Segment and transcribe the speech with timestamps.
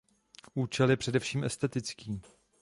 [0.55, 2.21] Účel je především estetický.